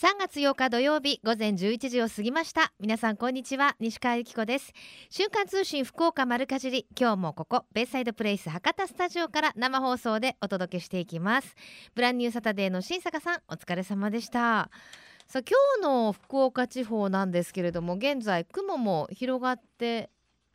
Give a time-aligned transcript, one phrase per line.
[0.00, 2.72] 3月8日土曜日午前11時を過ぎました。
[2.80, 4.72] 皆さんこんにちは西川由紀子です。
[5.10, 6.86] 瞬間通信福岡丸かじり。
[6.98, 11.54] 今日もここベイサイドプレイス博多スタジオから生放送でお届けしていきます。
[11.94, 14.70] ブランニューサタデーの新坂さんお疲れ様でした。
[15.26, 20.08] さあ今日の福岡地方なんですけれども現在雲も広がって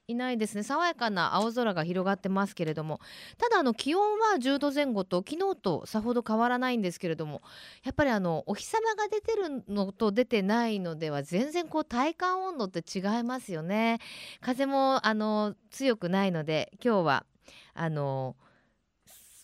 [0.08, 0.64] いないですね。
[0.64, 3.00] 爽やかな青空が広がってますけれども。
[3.38, 7.42] ただあの気温は10度前後と昨日とさほど変わらないんですけれども
[7.84, 14.00] やっぱりあのお日様が出てるのと出てないのでは全然こう体感温度って違いますよね。
[14.42, 17.26] 風もあの強くないので今日は
[17.74, 18.36] あの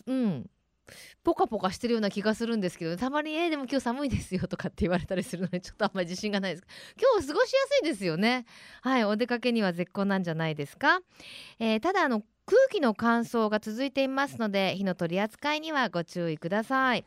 [0.06, 0.46] うん。
[1.22, 6.66] ポカポカしてるような気がするんですけどたまに「えー、でも今日寒いですよ」とかって言われたりするのでちょっとあんまり自信がないです。
[7.00, 8.44] 今日過ごしやすいですよね。
[8.82, 11.00] はいお出かけには絶好なんじゃないですか、
[11.58, 17.04] えー、ただあの空気の乾燥が続いていますので火の取り扱いにはご注意ください。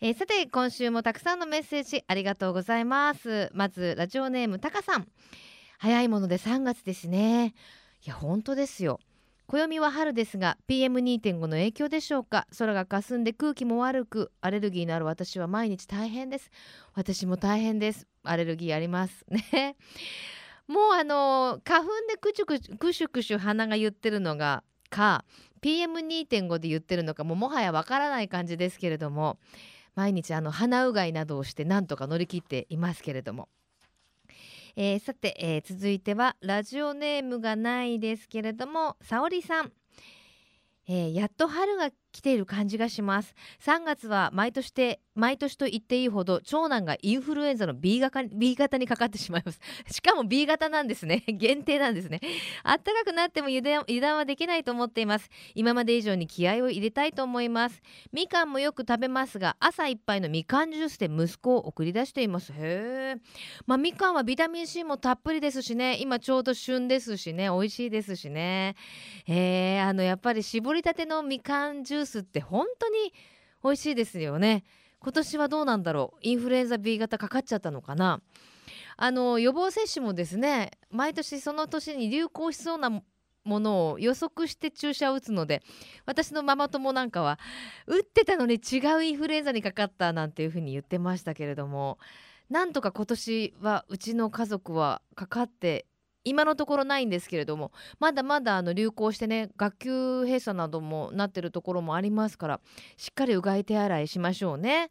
[0.00, 3.50] えー、さて今週もたくさんのメッセージありがとうございます。
[3.52, 5.08] まずラジオネームたかさん。
[5.78, 7.54] 早いもので3月ですね。
[8.04, 9.00] いや本当ですよ。
[9.48, 12.46] 暦は春ですが PM2.5 の影響でしょうか。
[12.58, 16.50] 空が霞んで空気も悪くアレルギーのある私は毎日大変です。
[16.94, 18.06] 私も大変です。
[18.24, 19.24] アレルギーあります。
[19.32, 19.76] ね。
[20.66, 25.24] もうあの花粉でクチュクチュクシュクシュ鼻が言ってるのがか
[25.62, 29.38] PM2.5 で言ってるのかももはやわからない感じですけれども
[29.94, 33.48] 毎日あの鼻うがいなどをしてなんとか乗り切っていますけれども。
[34.80, 39.72] えー、さて、えー、続いてはラジオネームがないですけれども沙織さん、
[40.86, 43.34] えー、やっと春が来ている感じがします。
[43.66, 44.70] 3月は毎年
[45.18, 49.58] 毎年と言っていいほど長男がインフルエンザの B 型 B 型にかかってしまいます。
[49.90, 51.24] しかも B 型なんですね。
[51.28, 52.20] 限定なんですね。
[52.62, 55.28] あったかくなっても油断油断はできないと思っています。
[55.56, 57.82] 今まで以上に気合を入れたいと思います。
[58.12, 62.52] みかんもよく食べますが朝一杯のみかんジュースで息子を送り出しています。
[62.52, 63.16] へえ
[63.66, 65.98] まあみかんはビタミン C もたっぷりですしね。
[66.00, 67.48] 今ちょうど旬ですしね。
[67.48, 68.76] 美味しいですしね。
[69.26, 73.12] えー、あのやっぱり絞りたてのみかんジュースって本当に
[73.64, 74.62] 美味しいですよね。
[75.00, 76.18] 今年はどうなんだろう？
[76.22, 78.20] インフルエンザ B 型かかっちゃったのかな？
[78.96, 85.62] あの予防接種もですね毎年その年に流行しそうなものを予測して注射を打つので
[86.04, 87.38] 私のママ友なんかは
[87.86, 91.98] 打ってたのに違うインフルエンザにかかったなんていうふうに言ってましたけれども
[92.50, 95.86] なんとか今年はうちの家族はかかって
[96.28, 102.60] 今のところないんですけれどもまだまだあの流行してね学級閉鎖などもなってるところもありますから
[102.96, 104.90] しっかりうがい手洗いしましょうね。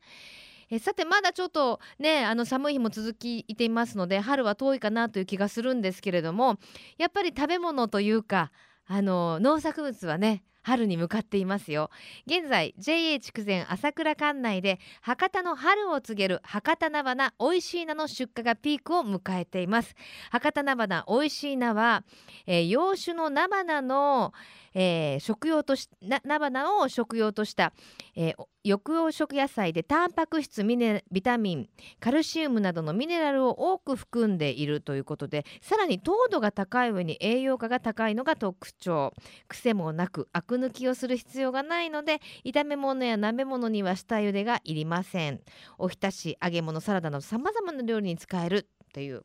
[0.70, 6.58] えさてまだちょっとねあの寒い日も続きいていますので春は遠いかなという気がするんですけれども
[6.98, 8.52] やっぱり食べ物というか
[8.86, 11.90] あの農作物はね春に向かっていますよ。
[12.26, 19.96] 現在 JA 筑前朝倉管内で博多の春を告げる博多菜花おいしい菜の出荷がピークを迎えています。
[20.30, 22.04] 博多菜花おいしい菜は、
[22.46, 24.34] えー、洋酒の菜花の
[24.80, 27.74] えー、食用とし菜花を食用とした、
[28.20, 28.36] えー、
[28.68, 31.70] 抑揚食野菜でタンパク質ミネビタミン
[32.00, 39.14] カルシウムなどのミネラルを多く含んでいるということでさらに糖度が高い上に栄養価が高いのが特徴。
[39.48, 45.40] 癖もなくアク抜きをする必要がないので炒め物や鍋物には下茹でがいりません。
[45.78, 49.24] おひたし揚げ物サラダなどさまざまな料理に使えるという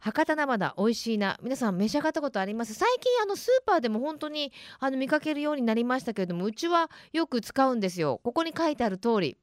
[0.00, 1.38] 博多生だ美味しいな。
[1.42, 2.74] 皆さん召し上がったことあります？
[2.74, 8.20] 最近あのスーパーでも本当にあの見かけるようになりましたけれどもうちはよく使うんですよ。
[8.22, 9.36] ここに書いてある通り。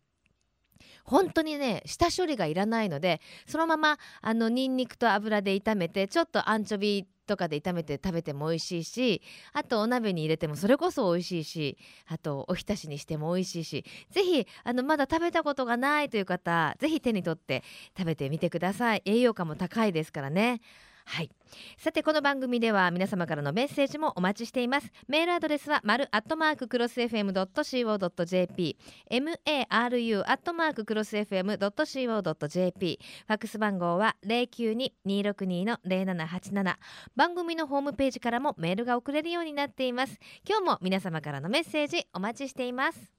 [1.04, 9.22] 本当にね下処理がいらないのでそのままあのニンニクと油で炒めてちょっとアンチョビとかで炒めて食べても美味しいし
[9.54, 11.78] あとお鍋に入れてもそれこそ美味しいし
[12.08, 17.64] あとおひたしにしても美味しいしぜひあのまだ食べたことがないという方ぜひ手に取って
[17.98, 20.62] 食べてみてください栄養価も高いですからね。
[21.06, 21.30] はい。
[21.78, 24.92] さてこの番組では皆様からのメッセージもお待ちしています。
[25.08, 28.78] メールアドレスは丸アットマーククロス FM.co.jp
[29.12, 36.76] maru アットマーククロス FM.co.jp ファックス番号は092-262-0787
[37.16, 40.18] 番組のホームページからもメールが送れるようになっています。
[40.48, 43.12] 今日も皆様からのメッセージお待ちしています。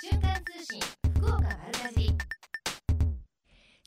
[0.00, 0.80] 瞬間通信
[1.20, 1.67] 福岡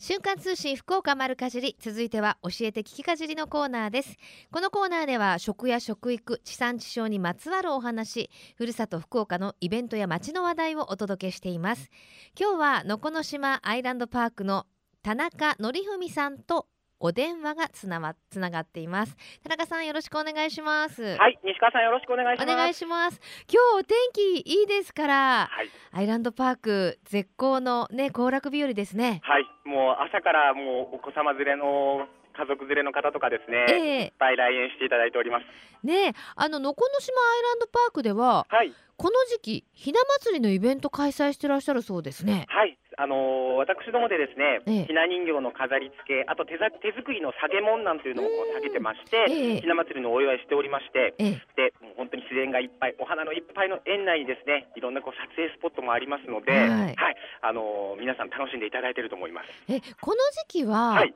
[0.04, 4.18] 瞬間通信福岡丸かじり続いては教えて聞きかじりのコーナーです。
[4.52, 11.92] このコーナーでは食や食育地産地消にまつわるお話ふるさと福岡のイベントや街の話題をお届けしています。
[12.36, 14.66] 今日はのこの島アイランドパークの
[15.04, 16.66] 田中則文さんと
[17.04, 19.18] お電話がつながつながっています。
[19.44, 21.18] 田中さんよろしくお願いします。
[21.18, 22.54] はい、西川さんよろしくお願いします。
[22.54, 23.20] お願いします。
[23.52, 29.20] 今日お天気いいですからはい、アイランドパーク絶好のね行楽日和ですね。
[29.24, 32.08] はい、もう朝からもうお子様連れの
[32.38, 35.46] 家族連れの方とかですね、いっええぱい来園していただいております。
[35.86, 42.46] ねあののこの島アイランドパークでははい、この時期ひな祭りのイベント開催してらっしゃるそうですね。
[42.50, 44.86] はい、あのー私どもでですね、ええ。
[44.86, 51.42] ひな人形の飾り付け、あと手ざ手作りの下げ物なんていうのも下げてまして、ええひな祭りのお祝いしておりまして、ええ。
[51.58, 56.96] でもう本当に自然がいっぱい、お花のいっぱいの園内にですね、いろんなこう撮影スポットもありますので、はい。
[57.42, 59.50] あのー皆さん楽しんでいただいていると思います。
[59.70, 60.18] えこの
[60.48, 61.14] 時期は、はい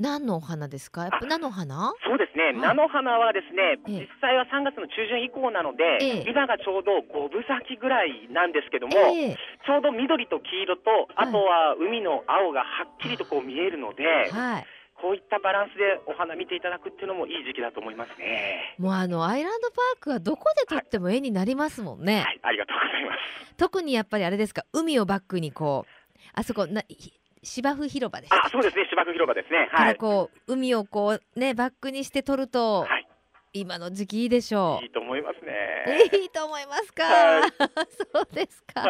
[0.00, 1.02] 何のお花ですか？
[1.02, 1.92] やっぱ菜の花？
[2.04, 2.60] そうですね、い。
[2.60, 4.00] 菜の花はですね、ええ。
[4.00, 6.30] 実際は3月の中旬以降なので、ええ。
[6.30, 9.36] 今がちょうど五分咲きぐらいなんですけども、ええ。
[9.66, 14.66] ちょうど緑と黄色と、あとは海の青がはっきりとこう見えるので、はい。
[15.00, 18.76] こういったバランスでお花見ていただくっていうのもいい時期だと思いますね。
[18.78, 23.16] もうあのアイランドパークはどこで撮っても絵になりますもんね、はい、ありがとうございま
[23.48, 23.56] す。
[23.56, 24.64] 特にやっぱりあれですか？
[24.72, 27.12] 海をバックにこうあそこなひ
[27.42, 29.68] 芝生広場でしたあ、そうですね、芝生広場ですね。
[29.72, 29.96] はい。
[29.96, 33.06] こう海をこうねバックにして撮ると、はい
[33.54, 35.44] 今の時期いいでしょいいと思いますう。
[35.44, 36.08] ね。
[36.22, 37.04] いいと思いますか？
[37.04, 37.50] はい
[38.14, 38.80] そうですか。
[38.80, 38.86] は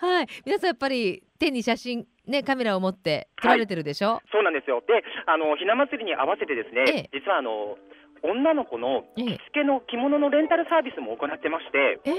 [0.00, 4.22] はいい、皆さんやっぱり手に写真ねカメラを持って撮られてるでしょ？
[4.32, 4.80] そうなんですよ。
[4.88, 7.76] で、あのひな祭りに合わせてですね、え実はあの
[8.22, 12.10] 女の子のええ着付けの着物のレンタルサービスも行ってまして、え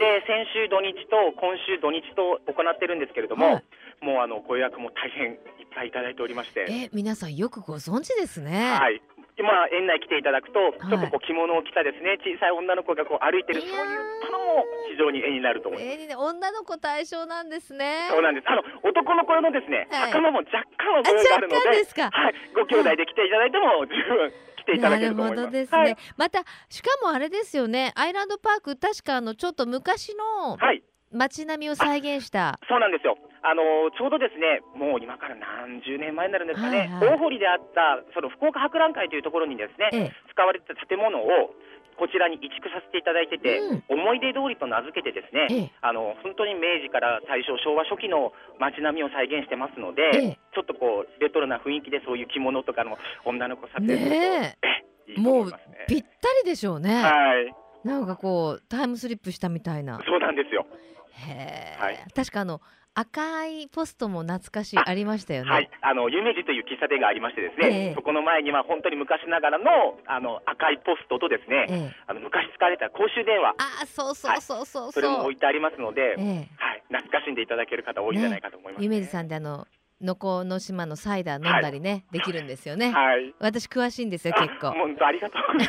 [0.00, 3.64] で先週土日と今週土日と行ってるんですけれども、はい
[4.04, 5.38] もうあのご予約も大変いっ
[5.74, 8.76] ぱいいただいておりまして、え皆さんよくご存知ですね。
[8.76, 9.00] はい。
[9.34, 14.62] 今園内来ていただくと、いちょっとこう着物を着たですね小さい女の子がこう歩いてるそういうのも
[14.92, 15.98] 非常に絵になると思います。
[15.98, 18.12] えーね女の子対象なんですね。
[18.12, 18.46] そうなんです。
[18.46, 22.12] あの男の子用のですね、はい袴も若干はあご用意があるので、ですか。
[22.12, 24.30] はい、ご兄弟で来ていただいても十分
[24.64, 25.40] 来ていただけると思います。
[25.42, 30.82] なるほどですね、はい、またしかもあれですよねアイランドパーク確かあのちょっと昔のはい、
[31.14, 32.58] 街並みを再現した。
[32.68, 33.16] そうなんですよ。
[33.46, 33.62] あの
[33.92, 37.16] ちょうどですね、もう今から何十年前になるんですかね、はいはい。
[37.16, 40.12] 大堀であったその福岡博覧会というところにですね、ええ。
[40.32, 41.54] 使われてた建物を
[41.94, 43.84] こちらに移築させていただいてて、うん。
[43.86, 45.72] 思い出通りと名付けてですね、ええ。
[45.82, 50.38] あの本当に明治から大正昭和初期の街並みを再現してますので、ええ。
[50.56, 55.12] ちょっとこうレトロな雰囲気でそういう着物とかの女の子撮影すると、ねえ。
[55.12, 55.84] いいと思いますね。
[55.86, 56.08] ぴった
[56.42, 57.54] りでしょうね、はい、
[57.86, 60.00] なんかこうタイムスリップしたみたいな。
[60.06, 60.66] そうなんですよ。
[61.14, 61.98] へえ、はい。
[62.14, 62.60] 確かあの
[62.94, 67.94] 赤いポストも懐かしいあありましたよね、はい、あの夢二という喫茶店がありましてですね、ええ。
[67.94, 71.96] そこの前には本当に昔ながらのあの赤いポストとですね、ええ。
[72.06, 74.92] あの昔使われた公衆電話、あーそうそうそうそう。
[74.92, 76.48] それも置いてありますので、ええ。
[76.54, 78.84] はい、懐かしんでいただける方多いんじゃないかと思います、ね。
[78.84, 79.66] 夢二さんであの
[80.00, 83.34] のこの島のサイダー飲んだりね、できるんですよね、はい。
[83.40, 84.70] 私詳しいんですよあ結構。
[84.70, 85.40] 本当ありがとう。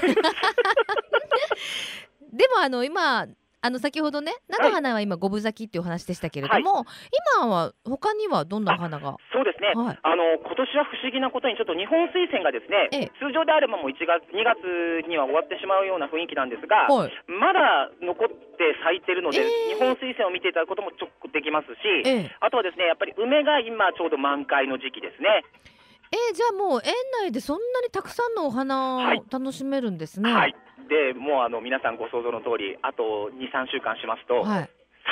[2.38, 3.28] でもあの今
[3.66, 6.86] あの先ほどね菜の花は今五分咲きっていうお話でしたけれども、
[7.42, 9.18] 今は他にはどんなお花が？
[9.34, 9.74] そうですね。
[9.74, 9.98] はい。
[9.98, 13.18] あの今年は不思議なことにちょっと日本水仙がですね、ええ。
[13.18, 17.14] 通常であればもう1月2月には終わってしまうような雰囲気なんですが、はい。
[17.26, 19.74] まだ残って咲いてるので、ええ。
[19.74, 22.38] 日本水仙を見ていただくこともちょできますし、ええ。
[22.46, 25.42] あとはですねやっぱり梅が今ちょうど満開の時期ですね。
[26.12, 26.94] えーじゃあもう園
[27.24, 30.32] 内でそんなにたくさんのお花はいを楽しめるんですね。
[30.32, 30.56] はい。
[30.88, 34.70] でもうあの皆さんご想像の通り、あと2、3週間しますと、はい。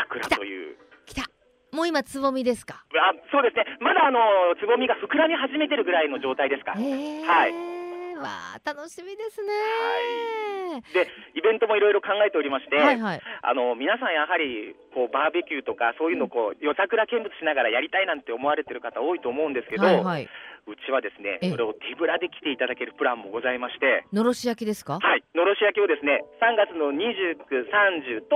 [0.09, 0.77] 桜という。
[1.05, 1.23] 来た。
[1.71, 2.85] もう今つぼみですか？
[2.93, 4.19] あそうですね、まだあの
[4.61, 6.73] つぼみが膨らみ始めてるぐらいの状態ですか。
[6.77, 7.25] へえ。
[7.25, 7.53] はい
[8.13, 9.51] わあ楽しみですね。
[10.93, 13.21] で、イベントもいろいろ考えておりまして、はいはい。
[13.41, 20.29] あの皆さんやはりこうバーベキューとかそういうのをこう夜桜見物しながらやりたいなんて思われてる方多いと思うんですけど、はいはい。
[20.67, 21.51] うちはですねええ。
[21.51, 24.99] それを手ぶらで来ていただけるプランもございまして、のろし焼きですか？
[24.99, 28.35] はい、のろし焼きをですね3月の29、30と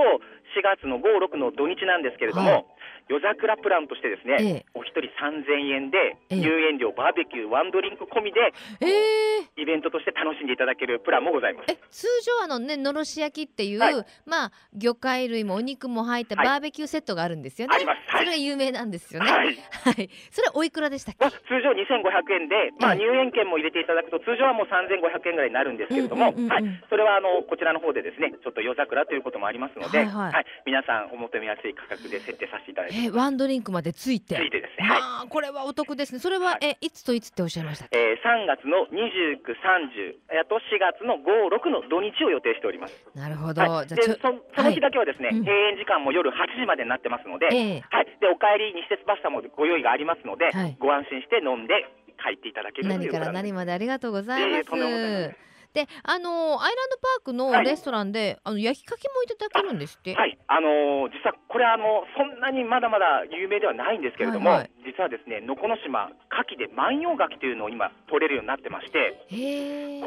[0.56, 2.64] 4月の5、6の土日なんですけれども、はい
[3.08, 4.66] 夜桜プランとしてですね、ええ。
[4.74, 6.36] お一人3000円でええ。
[6.36, 9.48] 入園料、バーベキュー、ワンドリンク込みでええ。
[9.56, 11.72] イベントとして楽しんでいただけるプランもございます。
[11.72, 13.94] え通常あのねのろし焼きっていう、はい。
[14.26, 17.74] まあ魚介類もお肉も入ったはいバーベキューセットがあるんですよね。
[17.74, 17.98] あります。
[18.08, 18.24] はい。
[18.24, 19.30] それが有名なんですよね。
[19.30, 19.46] はい。
[19.46, 20.10] はい。
[20.30, 21.24] それおいくらでしたっけ？
[21.24, 26.52] は通常2500円で、まあ、ええ入園券も入れていただくと通常はもう3500円ぐらいになるんですけれども、うんうんうんうん。
[26.52, 30.44] はい、それはあのこちらの方でですねちょっと夜桜ということもありますので、はいはい。
[30.66, 34.36] 皆さんお求めやすい価格で設定させていただいてえーワンドリンクまでついて。
[34.36, 36.20] ついてですね、はいまあこれはお得ですね。
[36.20, 37.86] それは、えいつといつっておっしゃいました。
[37.90, 42.94] えー3月の29、30あと4月の5、6の土日を予定しております。
[43.14, 43.62] なるほど。
[43.62, 54.50] はい、でじゃあちょそその日だけはですね、はいうん閉園時間も夜8時までになってますので、ええはい、でお帰りに施設バスタもご用意がありますので、はいご安心して飲んで入っていただける何から何までありがとうございます。
[54.50, 60.14] いえいえとんであのアイランドパークのはいレストランで、あの焼きかけもいただけるんですって？
[60.14, 69.20] はい、あのー実はこれあのそんなにまだまだ有名ではないんですけれども、はいはい実はですね能古島牡蠣で万葉牡蠣というのを今取れるようになってまして。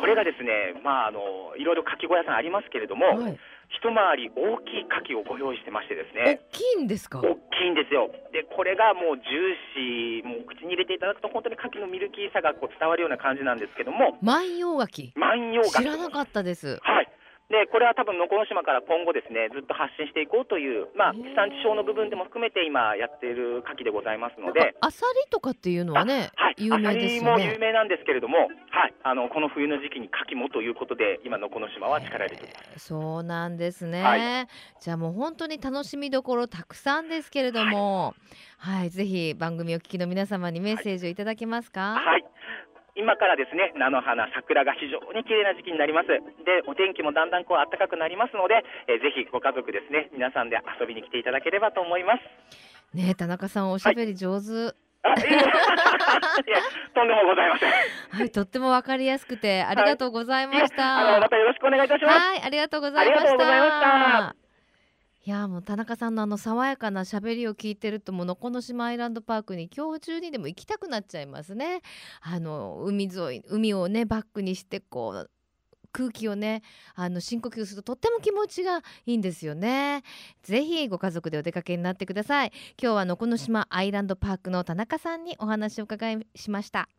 [0.02, 3.40] これがですねまああのいろいろ牡蠣小屋さんありますけれども、はい、
[3.72, 7.20] 一回り大きい牡蠣をご用意してましてです大ねきいんですか？
[7.20, 15.14] 大きいんですよでこれがもうジューシーもう口に入れていただくと本当に牡蠣のミルキーさがこう伝わるような感じなんですけども万葉柿。
[15.16, 16.80] 万葉牡蠣知らなかったです。
[16.82, 17.11] はい。
[17.52, 27.58] で、これは多分、能古島から今後ですね、ずっと発信していこうという、まあ、地産地消の部分でも含めて今やっている牡蠣でございますので、アサリとかっていうのはね、はい、有名ですよアサリも有ね。
[27.60, 32.88] 名なんですけれども、はい、あの、この冬の時期に牡蠣もということで、今、能古島は力入れています。
[32.88, 34.48] そうなんですね、は
[34.80, 38.16] じゃあもう本当に楽しみどころたくさんですけれども、
[38.58, 41.94] はい、ぜひ番組お聞きの皆様にメッセージをいただけますか？
[41.94, 42.24] はい。
[42.96, 46.08] 今からですね、菜の花、桜が非常に綺麗な時期になります。
[46.10, 52.22] で、お天気もだんだんこう暖かくなりますので、えーぜひご家族ですね、皆さんで遊びに来ていただければと思います。
[52.96, 54.76] ねえ田中さんおしゃべり上手。
[55.04, 55.16] あ、い
[56.94, 57.72] とんでもございません。
[57.72, 60.98] はい、とってもわかりやすくてありがとうございました。
[61.00, 62.20] あの、またよろしくお願いいたします。
[62.20, 64.41] はい、ありがとうございました。
[65.26, 71.82] いましたいやもう田中さんのあの爽やかな喋りを聞いてるともうのこの島アイランドパークに今日中にでも行きたくなっちゃいますね。
[72.22, 75.30] あの海沿い海をねバックにしてこう
[75.92, 76.64] 空気をね
[76.96, 80.04] あの深呼吸するととっても気持ちがいいんですよね。
[80.44, 82.52] ぜひご家族でお出かけになってください。
[82.82, 86.90] 今日はのこの島アイランドパークの田中さんにお話を伺いしました。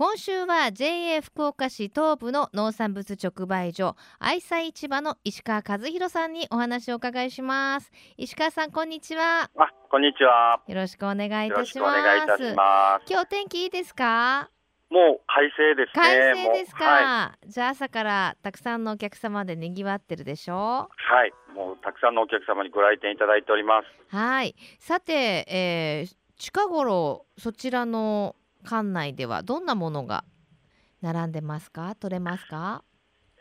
[0.00, 10.58] 今週は JA 福岡市東部の農産物直売所愛妻市場の石川和弘さんにお話をお伺いします石川さんこんにちはあ、こんにちは。
[10.66, 13.12] よろしくお願いいたします願いいたします。
[13.12, 14.48] 今日天気いいですか？
[14.88, 16.02] もう快晴ですね。
[16.02, 17.50] 快晴ですか、はい。
[17.50, 20.88] じゃあ朝からたくさんのお客様で賑わってるでしょ？
[20.88, 21.32] はい。
[21.54, 24.16] もうたくさんのお客様にご来店いただいております。
[24.16, 30.24] はいさて、えー近頃そちらの館内ではどんなものが
[31.02, 31.94] 並んでますか？
[31.94, 32.84] 取れますか？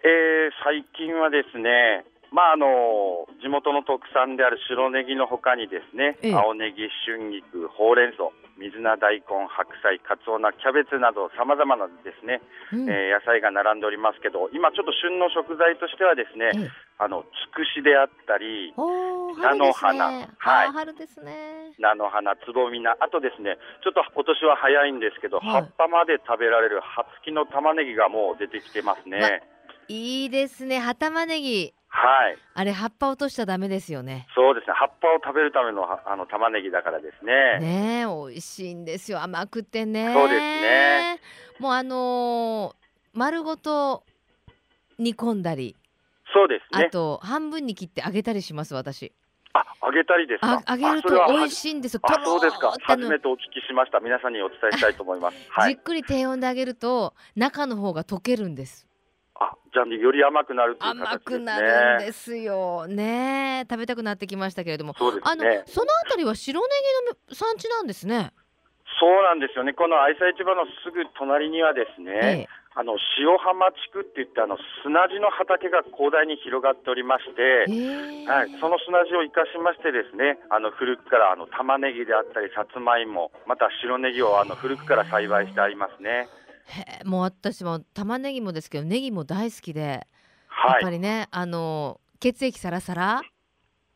[0.03, 12.41] えー、最近はですね、まああの地元の特産である白ネギの他にですね、ええ青ネギ、春菊、ほうれん草、水菜大根、白菜、かつお菜、キャベツなどさまざまなですね、
[12.73, 20.27] うんえー野菜が並んでおりますけど、今ちょっと旬の食材としてはですね、ええあのつくしであったり、菜の花。
[20.37, 21.73] はい春ですね。
[21.79, 29.19] 菜の花、つぼみ菜、あとですね、ちょっと今年は早いんですけど、はい葉っぱまで食べられる葉付きの玉ねぎがもう出てきてますね。
[29.19, 29.27] ま
[29.87, 30.79] いいですね。
[30.79, 31.73] 葉玉ねぎ。
[31.91, 34.27] はい、あれ葉っぱ落としちゃダメですよね。
[34.35, 37.59] そうですね、葉っぱを食べるためのはあの玉ねぎだからですね。
[37.59, 39.21] ねえ、美味しいんですよ。
[39.21, 40.13] 甘くてね。
[40.13, 41.19] そうですね。
[41.59, 42.79] もうあのー
[43.17, 44.03] 丸ごと
[44.99, 45.75] 煮込んだり、
[46.31, 46.85] そうですね。
[46.85, 49.11] あと半分に切って揚げたりします私。
[49.53, 50.61] あ、揚げたりですか？
[50.67, 52.01] あ揚げると美味しいんですよ。
[52.03, 53.99] あ、そうですか初めてお聞きしました。
[53.99, 55.37] 皆さんにお伝えしたいと思います。
[55.49, 55.73] はい。
[55.73, 58.87] じっくり低温で揚げると中の方が溶けるんです。
[59.39, 61.11] あ、じゃあより甘くなるっていう形ですね。
[61.11, 65.63] 甘くなるんですよね食べたくなってきましたけれどもそうであのすね。
[65.65, 66.67] そのあたりは白ネ
[67.05, 68.31] ギの産地なんですね。
[68.99, 69.73] そうなんですよね。
[69.73, 72.11] この愛妻市場のすぐ隣にはですね。
[72.13, 74.55] ええあの塩浜地区って言ってあの
[74.85, 86.29] 砂地の畑が広大に広がっておりまして、ええはい、その砂地を生かしましてですねあの古くからあの玉ねぎであったりさつまいもまた白ネギをあの古くから栽培してありますね。
[86.69, 90.01] へえもう私も玉ねぎもですけどネギも大好きで、やっ
[90.47, 93.21] はい、ぱりねあの血液サラサラ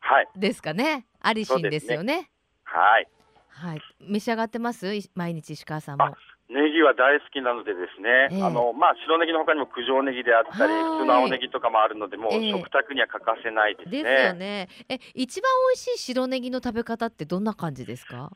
[0.00, 2.30] はい、ですかねアリシンですよね。
[2.64, 3.08] はい。
[3.48, 4.92] はい召し上がってます？
[4.94, 6.16] い毎日石川さんも。
[6.50, 14.02] ネギは大好きなのでですね、ええあのまあ白ネギの他にも九条ネギであったりはい普通の青ネギとかもあるのでもうええ食卓には欠かせないですね。
[14.02, 14.68] ですよね。
[14.90, 18.30] え一番美味しい白ネギの食べ方ってどんな感じですか？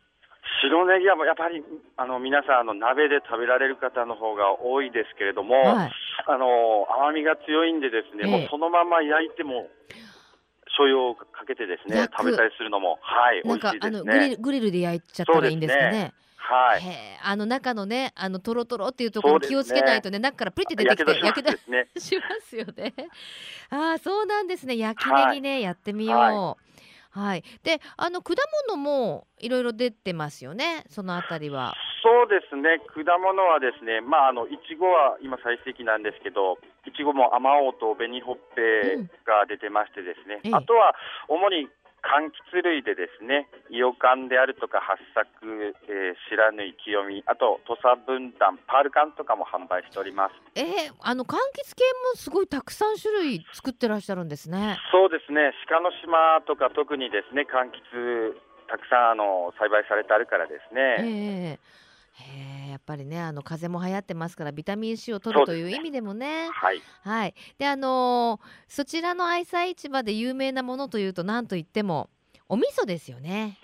[0.68, 1.64] 白ネギはやっぱり
[1.96, 5.92] あの皆さんあの鍋で食べられる方の方が多いですけれども、はい。
[6.26, 9.68] あの甘みが強いんでですね、ええもうそのまま焼いても
[10.66, 14.30] 醤油をかけてですね食べたりするのもはい美味しいですかあのグリね。
[14.30, 16.12] ルグリルで焼いちゃったらいいんですかね。
[16.36, 16.82] はい。
[17.22, 21.56] あの中のねあのトロトロっていうところそうですね気をつけないとね中からプリって出てきてやけどし
[22.16, 22.94] ますよね。
[23.70, 26.18] ああそうなんですね焼きネギね、やってみよう。
[26.18, 26.56] は
[27.10, 28.34] はいであの果
[28.68, 31.74] 物もいろいろ出てますよねそのあたりは。
[32.02, 32.78] そうですね。
[32.94, 38.96] 果物はですね、まああのいちごは今最盛期なんですけど、いちごもあまおうと紅ほっぺ
[39.26, 40.40] が出てましてですね。
[40.44, 40.94] ええあとは
[41.26, 41.66] 主に
[42.08, 50.34] 柑橘類でですね、イヨカンであるとか、八作、えー、白縫い、清見、あと土佐分担、パールカンとかも販売しております。
[50.56, 54.80] えー、あの柑橘系もすごいたくさん種類作ってらっしゃるんですね。
[54.90, 58.34] そうですね、鹿の島とか特にですね、柑橘
[58.68, 60.96] たくさんあの栽培されてあるからですね。
[61.00, 61.87] ええ
[62.20, 66.48] へえやっぱりねあの風邪も流行ってますからビタミン C を取るという意味でもね。
[66.52, 66.82] はい。
[67.02, 67.34] はい。
[67.58, 72.10] であのーそちらの愛妻市場で有名なものというと何と言っても
[72.48, 73.58] お味噌ですよね。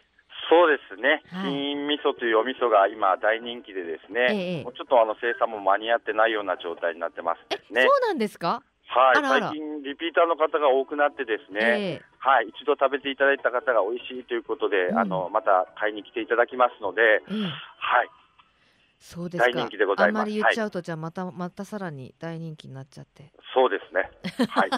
[0.50, 1.50] そうですね、はい。
[1.50, 7.80] 金味噌というお味噌が今大人気でですね、ええもうちょっとあの生産も間に合ってないような状態になってますえ、ですね。
[7.80, 8.62] そうなんですか？
[8.86, 9.24] はい。
[9.24, 11.64] 最近リピーターの方が多くなってですね、え
[11.96, 12.02] え。
[12.18, 14.98] はい、一度食べていただいた方が美味しいということで、うん。
[14.98, 17.32] あのまた買いに来ていただきますので、ええ
[17.80, 18.10] はい、
[19.04, 24.10] そうですか大人気でございますあんまり言っちゃうと、じゃあまたまたさらに大人気になっちゃってそうですね。
[24.48, 24.70] はい、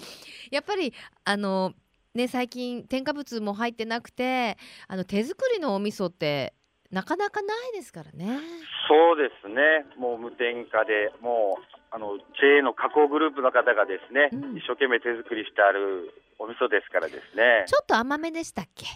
[0.50, 1.74] やっぱりあの
[2.14, 4.56] ね最近添加物も入ってなくて
[4.88, 6.54] あの手作りのお味噌って
[6.90, 8.40] なかなかないですからね。
[8.88, 9.84] そうですね。
[9.98, 17.64] もう無添加で、もうあの JA の加工グループの方がですね、うん一生懸命手作りしてあるお味噌ですからですね。
[17.66, 18.86] ちょっと甘めでしたっけ？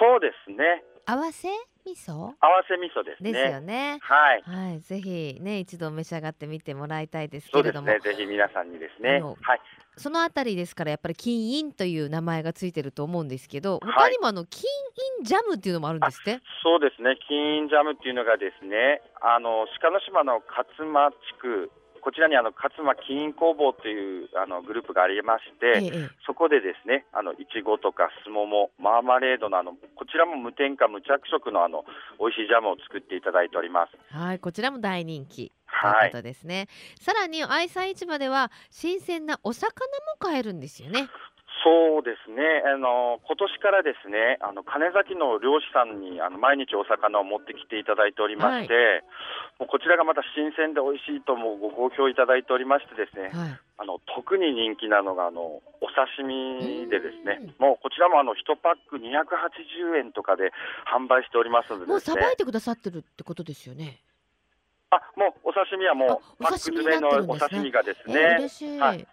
[0.00, 0.82] そうですね。
[1.06, 1.48] 合わせ？
[1.86, 2.12] 味噌？
[2.12, 2.34] 合わ
[2.68, 3.32] せ味噌ですね。
[3.32, 3.98] ですよね。
[4.02, 4.42] はい。
[4.42, 8.16] はい、ぜひね一度召し上がってみてもらいたいですけれども、そうですね。
[8.16, 9.20] ぜひ皆さんにですね。
[9.20, 9.60] はい。
[9.96, 14.62] そのあたりですからやっぱり金印という名前がついてると思うんですけど、はい他にもあの金
[15.20, 16.40] 印ジャムっていうのもあるんですって？
[16.62, 17.16] そうですね。
[17.28, 31.84] 金印ジャムっていうのがですね、あの鹿の島の勝間地区、こちらにあの勝間金印工房というあのグループがありまして、えええそこでですね、あのいちごとかすもも、マーマレードのあのこちらも無添加無着色のあの
[32.18, 33.92] 美味しいジャムを作っていただいております。
[34.14, 35.52] えはい、こちらも大人気。
[35.80, 36.68] というはいことですね。
[37.00, 41.08] さらに愛妻市場では新鮮なお魚も買えるんですよね。
[41.62, 42.64] そうですね。
[42.64, 49.04] あの今年からですね、あの金崎の漁師さんにあの毎日お魚を持ってきていただいておりまして、
[49.60, 53.60] もうこちらがまた新鮮で美味しいともご好評いただいておりましてですね、はい。
[53.76, 60.52] あの特に人気なのがあのお刺身でですねうん、もうこちらもあの1パック280円とかで
[60.88, 62.36] 販売しておりますのでもうですねさばい。
[62.36, 64.00] てくださってるってことですよね。
[64.90, 68.20] あ、もうお刺身はもあうパック詰めのお刺身がですえね。
[68.40, 68.78] 嬉しい。
[68.78, 69.06] はい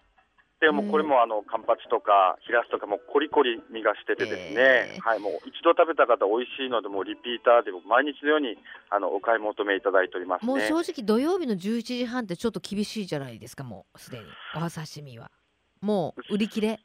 [0.59, 8.57] でもうこれもあのカンパチとかヒラスとかもうコリコリ身がしててですね、えーはいもう一度食べた方美味しいのでもうリピーターでも毎日のように
[8.89, 10.47] あのお買い求めいただいておりますね。
[10.47, 14.23] もう正直土曜日の11時半ってちょっと厳しいじゃないですかもうすでに。
[14.55, 15.29] お刺身は。
[15.81, 16.79] もう売り切れ？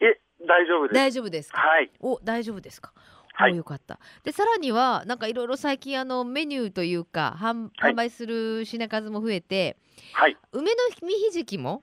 [0.00, 0.94] え大丈夫です。
[0.94, 1.60] 大丈夫ですか？
[1.60, 1.90] はい。
[2.00, 2.92] お大丈夫ですか？
[3.34, 3.52] はい。
[3.52, 3.98] およかった。
[4.24, 7.92] でさらにはなんかいろいろ最近あのメニューというか販はい。
[7.92, 9.76] 販売する品数も増えて、
[10.14, 10.36] はい。
[10.52, 11.82] 梅の実ひじきも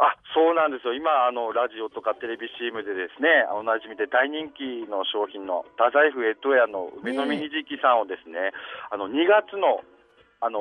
[0.00, 8.56] あそうなんですよ、今、あのラジオとかテレビ CM でですね、おなじみで大人気の商品の太宰府江戸屋の梅の実ひじきさんをですね、
[8.88, 9.84] あの2月の
[10.40, 10.60] あの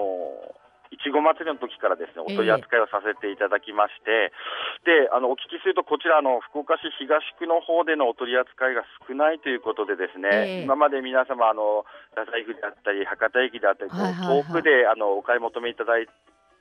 [0.91, 4.35] いちご祭りの時からですねお取り扱いをさせていただきまして、
[4.83, 10.59] であのお聞きすると、こちらあの、福岡市東区の方でのお取り扱いが少ないということで、ですええ。
[10.59, 16.11] ね、今まで皆様、あの太宰府であったり、博多駅であったり、遠くであのお買い求めいただい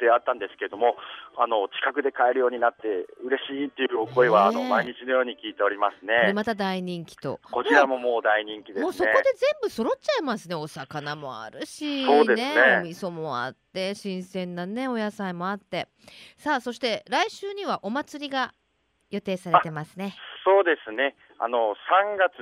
[0.00, 0.10] て。
[0.10, 0.96] あったんですけれども、
[1.36, 6.32] あの近くで買えるようになって嬉しいっていうお声は、あの毎日のように聞いておりますね。
[6.32, 8.82] また大人気とこちらももう大人気ですね。
[8.82, 15.88] もうそこで全部揃っちゃいますねお魚もあるしそうですねお味噌もあって新鮮なねお野菜もあって
[16.36, 18.54] さあそして来週にはお祭りが
[19.10, 21.16] 予定されてますねそうですね。
[21.38, 22.40] あの3月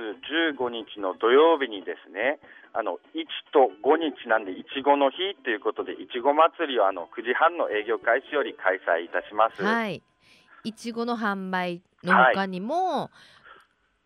[0.55, 2.39] 15日の土曜日にですね、
[2.73, 9.61] あの1と5日なんでいちごの日ということでいちご祭りをあの9時半の営業開始より開催いたします。
[9.63, 10.01] はい
[10.63, 13.11] いちごの販売の他にも、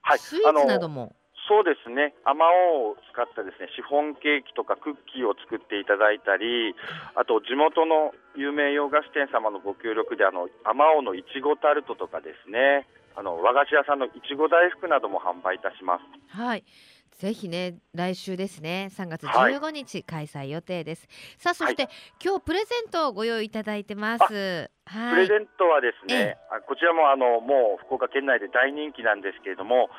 [0.02, 1.16] はいスイーツなども
[1.48, 2.16] そうですね。
[2.24, 6.76] あまおうを使ったですねシフォンケーキとかクッキーを作っていただいたり、
[7.16, 12.88] あと地元の有名洋菓子店様のご協力であのあまおうのいちごタルトとかですね。
[13.16, 16.38] あの和菓子屋さんのいちご大福なども販売いたします。
[16.38, 16.64] はい。
[17.14, 18.90] ぜひね来週ですね。
[18.92, 19.54] 3月はい。
[19.54, 21.88] 15日開催予定です、さあそして、
[22.24, 24.70] 今日プレゼントをご用意いただいてます。
[24.86, 25.28] はい。
[25.28, 26.26] プレゼントはですええ。
[26.26, 29.90] ね、あこちらもあのもう福岡県内で大人気なんですけれども、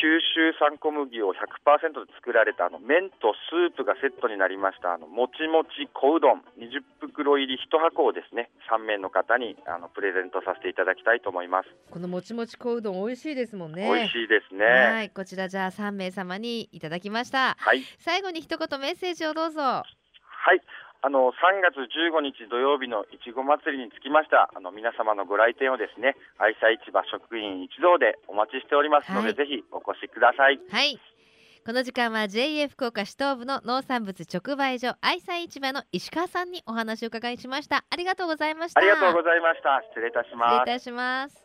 [0.00, 8.50] 九州産小麦を100%で作られたあの麺とスープがセットになりましたあのもちもち小うどん20袋入り1箱をですね。
[8.70, 11.68] 3名の方にあのプレゼントさせていただきたいと思います。
[11.90, 13.88] このもちもち小うどん美味しいですもんね。
[13.90, 14.64] 美味しいですね。
[14.64, 17.56] はいこちらじゃあ3名様にいただきました。
[17.58, 19.60] はい、最後に一言メッセージをどうぞ。
[19.60, 19.84] は
[20.54, 20.60] い、
[21.02, 24.50] あの3月15日土曜日のいちご祭りにつきました。
[24.54, 29.34] あの皆様のご来店をですね愛妻市場職員一同でお待ちしておりますので、はい。
[29.34, 30.62] ぜひお越しください。
[30.70, 31.00] はい。
[31.66, 37.84] この時間は JA 福岡市東部の農産物直売所愛妻市場の石川さんにお話を伺いしました。
[37.90, 38.80] ありがとうございました。
[38.80, 39.82] ありがとうございました。
[39.90, 41.41] 失礼いたし失礼ますいたします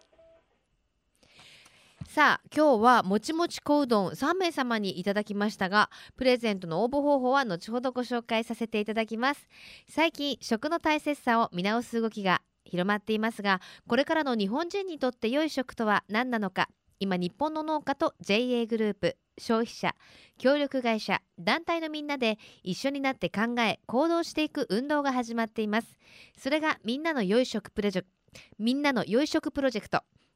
[2.17, 9.47] さあ今日はもちもち小うどん3名様にいただきましたがプレゼントの応募方法は後ほどご紹介させていただきます。
[9.87, 19.93] 最近食の大切さを見直す動きが広まっていますがこれからの日本人にとって良い食とは何なのか今日本の農家と JA グループ消費者
[20.39, 25.93] 協力会社団体のみんなで一緒になって考え行動していく運動が始まっています。
[26.35, 28.17] それがみんなの良い食プロジェクト
[28.57, 30.01] みんなの良い食プロジェクト。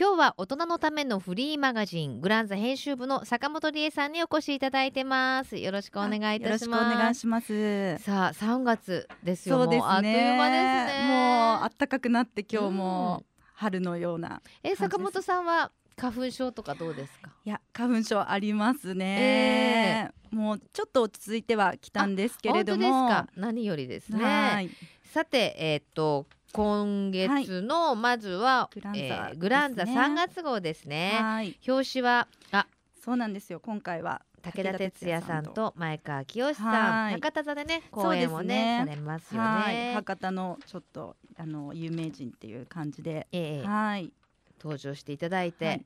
[0.00, 7.98] 今日は大人のためのフリーマガジングランザ編集部の坂本理恵さんにお越しいただいてますよろしくお願いいたしますよろしくお願いします。
[7.98, 9.80] さあ3月ですよそうですね。
[9.80, 14.40] もうあっという間ですねもう暖かくなって今日もうん春のような。
[14.62, 17.32] え坂本さんは花粉症とかどうですか？
[17.44, 20.12] いや花粉症ありますね。
[20.30, 22.88] もうちょっと落ち着いてはきたんですけれども。
[22.88, 23.40] 本当ですか？
[23.40, 24.70] 何よりですねはい。
[25.12, 31.56] さてえーっと今月のまずは、グランザえーグランザ3月号ですねはい。
[31.66, 32.66] 表紙はあ
[33.04, 33.60] そうなんですよ。
[33.60, 36.66] 今回は武田鉄矢さんと前川清さん
[37.04, 39.94] はい博多座でね公演をねねされますよはいね。
[39.94, 43.26] 博多のちょっとあの有名人っていう感じで。
[43.32, 44.12] ええはい。
[44.60, 45.84] 登場していただいて、はい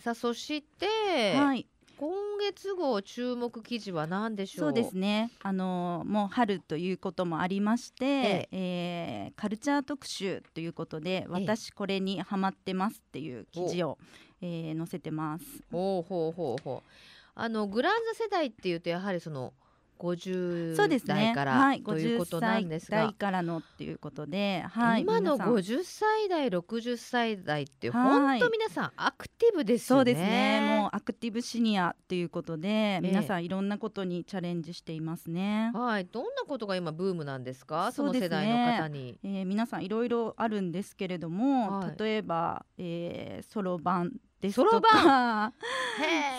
[0.00, 1.66] さあそして、はい。
[2.00, 4.68] 今月号注目記事は何でしょう？
[4.68, 5.30] そうですね。
[5.42, 9.32] あのもう春ということもありまして、ええ。
[9.36, 13.98] ーカルチャー特集ということで、私これにハマってますっていう記事を、
[14.40, 15.44] えー載せてます。
[15.70, 16.90] ほうほうほうほう。
[17.34, 19.52] あのグランザ世代っていうとやはりその
[20.00, 21.14] 50そうですね。
[21.14, 22.98] 代から、はい、ということなんですが。
[22.98, 25.54] 50歳代からのっていうことで、はい、今の皆さん。
[25.54, 28.40] 50歳代60歳代ってはい。
[28.40, 29.98] 本当皆さんアクティブですよね。
[29.98, 30.76] そうですね。
[30.80, 35.70] もうアクティブシニアっていうことで、え皆さんいろんなことにチャレンジしていますね。
[35.74, 36.06] はい。
[36.06, 37.92] どんなことが今ブームなんですか？
[37.92, 39.18] その世代の方に。
[39.22, 42.02] えー皆さんいろいろあるんですけれども、はい。
[42.02, 45.52] 例えばえーそろばんですとか、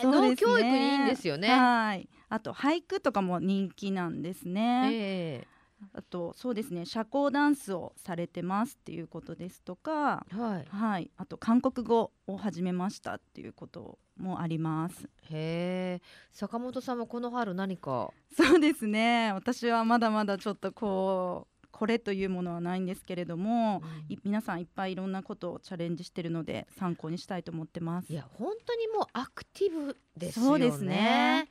[0.01, 0.51] そ うですね。
[0.51, 1.49] 農教育にいいんですよね。
[1.49, 2.09] はい。
[2.31, 4.89] あと俳句とかも人気なんですね。
[4.93, 5.47] え
[5.95, 10.65] あとそうですね社交ダンスをされてますっていうことですとか、えはい。
[10.69, 11.11] はい。
[11.17, 15.09] あと韓国語を始めましたっていうこともあります。
[15.23, 18.11] へえ坂本さんはこの春何か？
[18.37, 19.33] そうですね。
[19.33, 28.15] 私はまだまだちょっとこうこれというものはないんですけれども、い皆さんいっぱいいろんなことをチャレンジしてるので参考にしたいと思ってますい。
[28.15, 30.47] や本当にもうアクティブですよね。
[30.47, 31.47] そうですね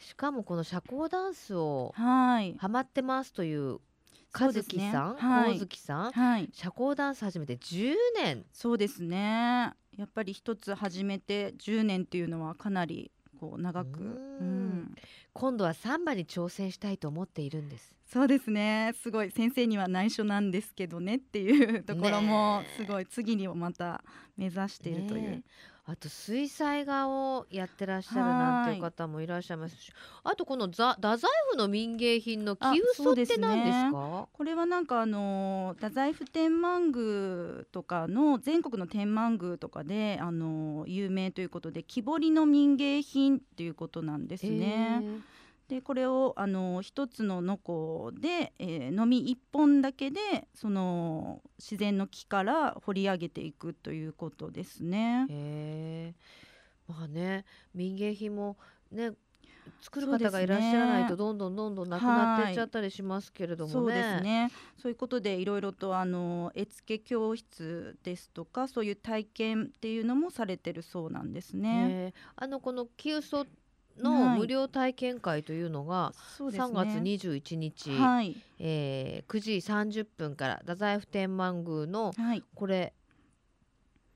[0.00, 2.56] しかもこの社交ダンスをはい。
[2.58, 3.78] ハマってますという
[4.34, 6.48] そ和樹さん、はい神月さん、はい。
[6.52, 8.44] 社交ダンス始めて10年。
[8.52, 9.72] そうですね。
[9.96, 14.94] やっぱり一つ始めて10年っていうのはかなりこう長く、ううんん、
[15.32, 17.94] 今度はサンバに挑戦したいと思っているんです。
[18.06, 18.92] そうですね。
[19.02, 24.02] すごい先生には内緒なんですけどねっていうところもねえすごい次にもままた
[24.36, 25.22] 目指しているという。
[25.22, 25.50] ねえ
[25.86, 28.92] あと水彩画をやってらっしゃるなんていうはい。
[28.92, 34.28] 方もいらっしゃいますしあとこのザ太宰府の民芸品のあキウソって何ですか？
[34.32, 45.02] これはなんかあの太宰府天満宮とかの全国の天満宮とかであの有名ということで木彫りの民芸品っていうことなんですね。
[45.70, 50.18] でこれをあの一つののこで、えー、のみ一本だけで
[50.52, 55.26] その自然の木から掘り上げていくということですね。
[55.30, 56.14] へえ
[56.88, 58.56] まあね民芸品も
[58.90, 59.12] ね
[59.80, 63.72] 作る方がいらっしゃらないとどんどんどんどんなくなっていっちゃったりしますけれどもね。
[63.72, 72.12] そうですねそういうことでいろいろとあの絵付け教室ですとかそういう体験っていうのもされてるそうなんですね。
[72.34, 73.46] あのこのキウソは
[73.98, 76.72] のい無料体験会というのがそうですね。
[76.72, 82.92] 3月21日、はい、えー9時30分から太宰府天満宮のはい、これ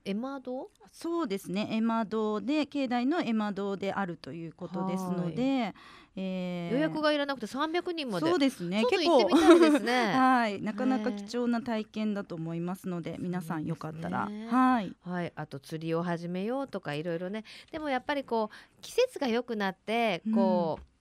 [0.05, 1.67] 絵窓そうですね。
[1.71, 5.73] 絵馬堂で境内の絵馬堂であるということですので、
[6.15, 6.75] えー。
[6.75, 8.29] 予約がいらなくて300人まで。
[8.29, 8.83] そうですね。
[8.89, 9.27] 結構。
[9.29, 10.61] はい。
[10.63, 14.47] なかなか貴重な体験だと思いますので皆さんよかったら、ね。
[14.47, 14.95] はい。
[15.01, 17.43] はい、あと釣りを始めようとかいろいろね。
[17.71, 20.94] でもやっぱりこう季節が良くなってこう、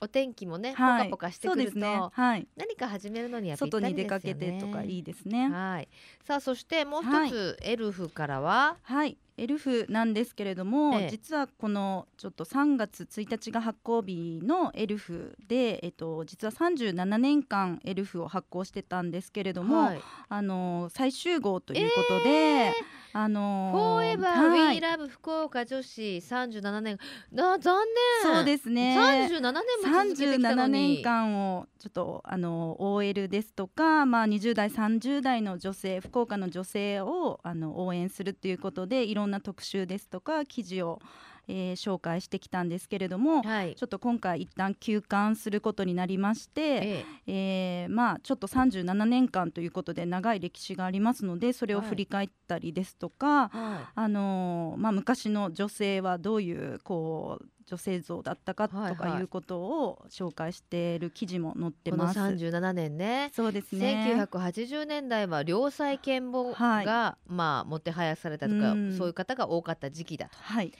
[0.00, 1.04] お天気もねポはい。
[1.04, 2.00] カポカしてくると、ね。
[2.12, 2.46] はい。
[2.56, 4.34] 何か始めるのにはぴった外に出りですよね。
[4.34, 5.48] かけてとかいいですね。
[5.48, 5.88] はい、
[6.24, 7.30] さあそしてもう一はい。
[7.30, 8.76] つ、エルフからは？
[8.82, 9.16] はい。
[9.36, 11.08] エルフなんですけれども、ええ。
[11.10, 22.72] 実はこのちょっと3月1日が発行日のエルフで、えっと、実は37年間エルフを発行してたんですけれども、はい、あの最終号ということで、
[23.20, 24.76] あのフォーエバー、はい。
[24.76, 26.98] We Love 福岡女子37年
[27.32, 27.80] な残
[28.22, 28.34] 念。
[28.34, 28.96] そうですね。
[28.96, 41.00] 37年も続けてきたの37に年間をちょっとあの OL ですとか、まあ、20代30代の女性福岡の女性をあの応援するっていうことでいろんな特集ですとか記事を、
[41.48, 43.74] えー紹介してきたんですけれども、はい。
[43.74, 47.86] ちょっと今回一旦休刊することになりまして、ええ。
[47.88, 51.88] ーまあちょっと37年間ということで長い歴史がありますのでそれをはい。
[51.88, 59.12] 振り返ったりですとか、えはあのーまあ、昔の女性はどういうこう女性像だったかとはいはい。
[59.12, 62.18] かいうことを紹介している記事も載っい、このてます。
[62.18, 63.30] 37年ね。
[63.34, 64.26] そうですね。
[64.30, 67.32] 1980年代は良妻賢母が、はい。
[67.32, 68.96] まあもてはやされたとか、うん。
[68.96, 70.38] そういう方が多かった時期だと。
[70.40, 70.72] はい。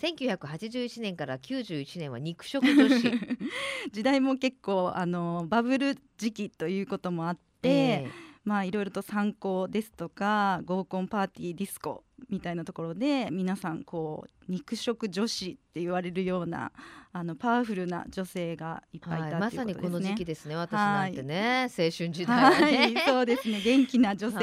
[0.00, 3.02] 1981年から91年は肉食女子
[3.92, 8.10] 時代も結構あのバブル時期ということもあって、え
[8.44, 16.70] まあいろいろと三高ですとか合コンパーティーディスコみたいなところで皆さんこう肉食女子って言われるような
[17.12, 19.64] あのパワフルな女性がいっえぱいいたはい、っていうことですね。
[19.64, 22.92] まさにこの時期ですね私なんてね、青春時代ね。
[22.92, 23.60] い、そうですね。
[23.60, 24.42] 元気な女性た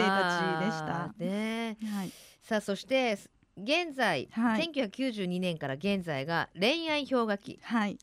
[0.60, 1.14] ちでした は。
[1.18, 2.12] いねはい、
[2.42, 3.18] さあそして
[3.58, 4.70] 現在、はい。
[4.74, 7.60] 1992年から現在が恋愛氷河期。
[7.62, 7.98] はい。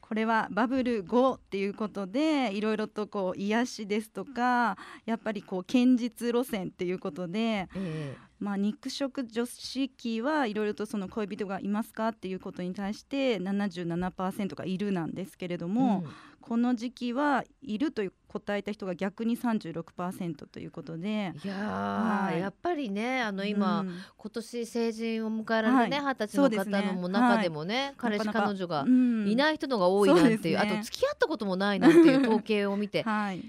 [0.00, 16.12] これはバブル後っていうことでいろいろとこう癒しですとかやっぱりこう堅実路線っていうことで、えまあ、肉食女子期はいろいろとその恋人がいますかっていうことに対して77%がいるなんですけれどえも、うん
[16.48, 21.34] この時期はいるという答えた人が逆に36%ということで。
[21.44, 22.40] いやー、はい。
[22.40, 23.94] やっぱりねあの今、うん。
[24.16, 26.14] 今年成人を迎えられるねはい。
[26.14, 26.80] 二十、歳のそうですね。
[26.80, 29.28] 方のも中でもね、彼氏彼女がうん。
[29.28, 30.56] いない人のが多いなんていう,、そうですね。
[30.56, 33.02] あと付き合ったこともないなんていう統計を見て。
[33.08, 33.44] はい、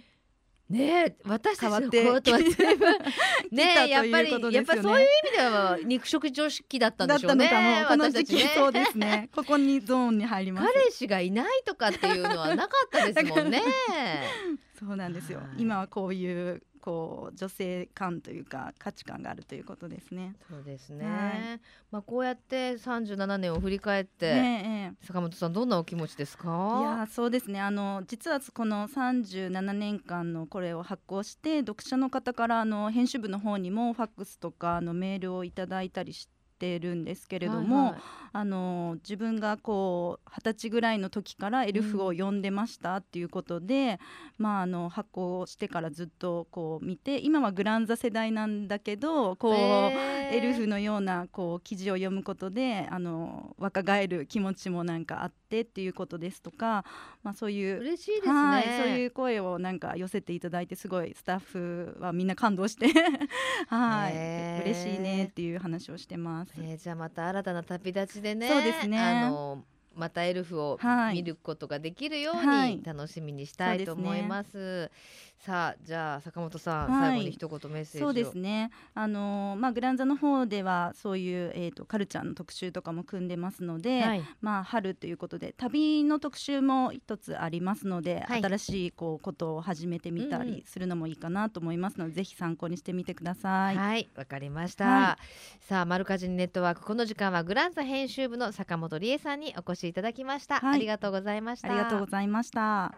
[0.70, 2.22] ねえ私たちの変わって。
[2.22, 2.86] ことは全部
[3.52, 3.76] ね。
[3.86, 8.52] えやっぱり、やっぱそういう意味では肉食女子期だったんでしょうねこの時期、私たちね。
[8.56, 9.30] そうですね。
[9.36, 10.72] ここにゾーンに入ります。
[10.72, 13.64] 彼氏がいないとかっていうのはなかったですもんね。
[14.80, 15.48] そうなんですよ、はい。
[15.58, 21.06] 今はこういうこう女性観というか価値観があるということですねそうですね。
[21.06, 21.12] は
[21.56, 26.98] いまあこうやって37年を振り返って、ねえ坂本さんどんなお気持ちですええいか？
[27.00, 36.32] やそうですねあの実はこの37年間のこれを発行して読者の方からあの編集部の方にもファックスとかあのメールをいただいたりして
[36.80, 38.02] るんですけれども、はいはい。
[38.32, 44.00] あの自分がこう二十歳ぐらいの時からエルフを読んでましたっていうことで、
[44.38, 56.86] まああの発行してからずっとこう見て今はグランザ世代なんだけどこう、エルフのようなこう記事を読むことであの若返る気持ちもなんかあってっていうことですとか、
[57.24, 57.80] まあ、そういう。
[57.80, 58.34] 嬉しいですね。
[58.34, 62.88] はい、そういう声をなんか寄せていただいてすごいスタッフはみんな感動して
[63.68, 66.54] はいへー嬉しいねっていう話をしてます。
[66.58, 68.48] えーじゃあまた新たな旅立ちでね。
[68.48, 69.64] そうですねあの
[70.00, 74.90] またエルフをはい見ることができるようはいに楽しみにしたいと思います。
[75.38, 78.08] さあじゃあ坂本さん、はい最後に一言メッセージを。
[78.08, 78.72] そうですね。
[78.94, 84.24] あのーまあグランザの方ではそういうえっ、とカルチャーの特集とかも組んでますので、はい。
[84.42, 93.78] まあ春ということで旅の特集も一つありますので、はい新しいこうことを始めてみたうんうんりするのもいいかなと思いますので、ぜひ参考にしてみてください。
[93.78, 94.86] はい、わかりました。
[94.86, 95.18] は
[95.62, 100.60] さあ、マルカジンネットワーク、この時間はグランザ編集部の坂本理恵さんにお越しいただきました。
[100.60, 101.68] はいありがとうございました。
[101.68, 102.94] ありがとうございました。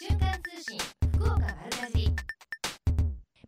[0.00, 1.05] 瞬間通信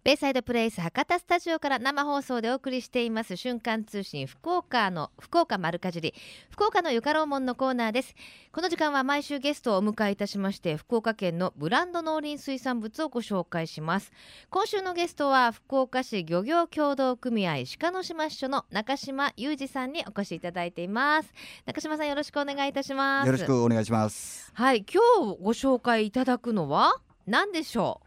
[0.09, 6.15] ベイサイドプレイス博多スタジオから生放送でお送りしています瞬間通信福岡の福岡丸かじり。
[6.49, 8.15] 福岡のゆかろうもんのコーナーです。
[8.51, 14.11] この時間は毎週ゲストをお迎えいたしまして福岡県のブランド農林水産物をご紹介します。
[14.49, 21.35] 今週のゲストは福岡市漁業協同組合鹿の島支所の中島裕二さんにお越しいただいています。
[21.67, 23.27] 中島さんよろしくお願いいたします。
[23.27, 24.51] よろしくお願いします。
[24.55, 25.03] はい今
[25.35, 28.01] 日ご紹介いただくのは何でしょ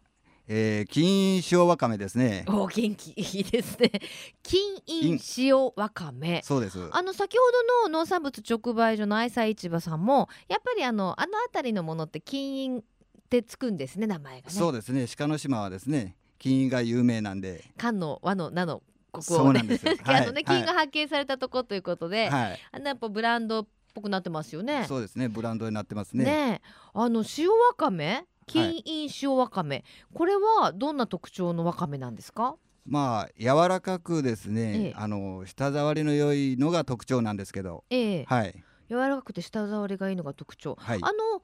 [0.48, 2.46] えー、金塩わかめですね。
[2.48, 3.92] お元気いいですね
[4.44, 6.80] 金印塩わかめそうです。
[6.92, 7.44] あの先ほ
[7.84, 12.84] どの農産物直売所の愛妻市場さんもやっぱりあのあの辺りのものって金印っ
[13.30, 15.06] てつくんですね名前がねそうですね。
[15.18, 17.64] 鹿の島はですね、金が有名なんで。
[17.78, 22.60] 漢の和の名のここそうなんですよ あのね、はい金が発見されたとこということで、はい。
[22.72, 24.86] あのやっぱブランドっぽくなってますよね。
[24.88, 25.30] そうですね。
[25.30, 26.26] ブランドになってますね。
[26.26, 28.26] ねえあの塩わかめ？
[28.48, 32.56] 金印塩わかめ、これはどんな特徴のわかめなんですか？
[32.86, 34.94] まあ柔らかくですね、ええ。
[34.96, 38.26] あの舌触りの良いのが特徴なんですけど、ええ。
[38.26, 38.64] はい。
[38.90, 41.00] 柔らかくて舌触りがいいのが特徴、はい。
[41.02, 41.42] あの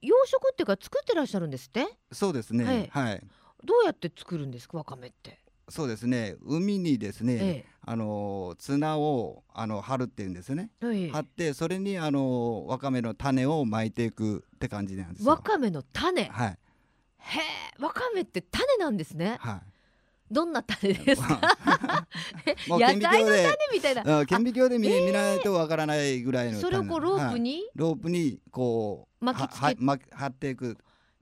[0.00, 1.86] 養殖っていうか作ってらっしゃるんですって？
[2.12, 3.22] そうですね、ええはい。
[3.64, 6.36] どうやって作るんですかわかめって、そうですね。
[6.42, 11.02] 海にですね、えあの綱をあの張るっていうんですね、ええ。
[11.06, 15.30] え張ってそれにあのわかめの種を巻いていくって感じなんですよ。
[15.30, 16.22] わかめの種？
[16.22, 16.58] へはい。
[17.78, 19.38] えわかめって種なんですね。
[19.40, 19.60] はい。
[20.30, 21.40] どんな種ですか？
[22.68, 24.20] 野菜の種みたいな。
[24.20, 27.70] うん顕微鏡で見,、見ないとわからないぐらいのそれをこうロープに、にはい。
[27.74, 30.76] ロープにこう巻きつけはは巻き張っていく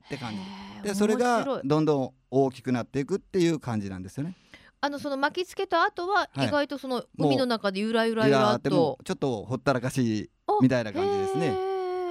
[0.06, 0.88] って感じ。
[0.88, 4.36] でそれがどんどん大きくなっていくっていう感じなんですよね。
[4.80, 6.48] あのその巻きつけた後ははい。
[6.48, 11.50] 意外とその海の中でゆらゆらゆらっいやーでもと、ちょっとほったらかしあみたいな感じですね。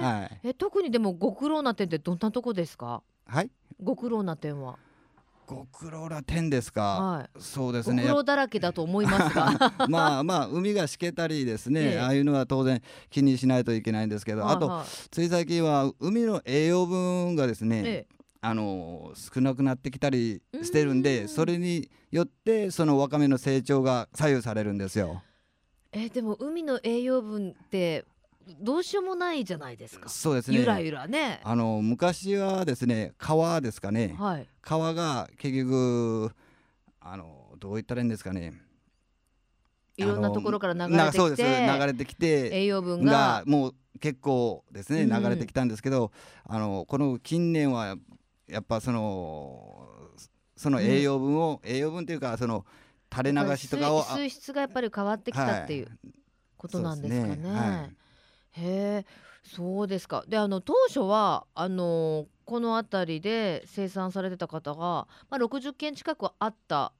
[0.00, 0.40] はい。
[0.48, 3.02] え特にでもご苦労な点ってどんなとこですか？
[3.26, 3.50] はい。
[3.80, 4.76] ご苦労な点は、
[5.46, 6.82] ご苦労な点ですか。
[6.82, 7.40] はい。
[7.40, 8.08] そうですね。
[8.10, 9.72] ごだらけだと思いますが。
[9.78, 11.98] ぱ まあまあ海がしけたりですね、ええ。
[12.00, 12.80] ああいうのは当然
[13.10, 18.14] 気にしないといけないんですけど、あとつい最近は海の栄養分がですね、ええ。
[18.40, 21.28] あの少なくなってきたりしてるんうで、ん。
[21.28, 25.22] それによってそのわかめの成長が左右されるんですよ。
[25.92, 28.04] えでも海の栄養分って
[28.60, 30.08] どうしようもないじゃないですか。
[30.08, 30.58] そうですね。
[30.58, 31.40] ゆらゆらね。
[31.44, 34.46] あの昔はですね川ですかね、はい。
[34.60, 36.32] 川が結局
[37.00, 38.54] あのどう言ったらいいんですかね。
[39.96, 41.42] いろんなところから流れてきなそうです。
[41.42, 43.12] て流れてきて栄養分が。
[43.12, 46.10] がもう結構ですねうん流れてきたんですけど、
[46.44, 47.96] あのこの近年は
[48.48, 49.88] やっぱその
[50.56, 52.64] その栄養分を、栄養分というかその
[53.10, 55.88] 垂れ流しとかを水水質がやっぱり変わってきたっていう
[56.56, 57.94] ことなんですかね。
[58.56, 59.06] へえ
[59.42, 60.24] そうですか。
[60.26, 66.92] であの当初はあのこの辺りで生産されてた方が、まあ、60件近くあった